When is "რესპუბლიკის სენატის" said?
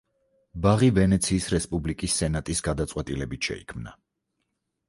1.55-2.65